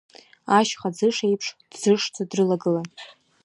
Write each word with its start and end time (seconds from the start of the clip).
Ашьха 0.57 0.89
ӡыш 0.97 1.17
еиԥш, 1.27 1.47
дӡышӡа 1.71 2.23
дрылагылан. 2.29 2.87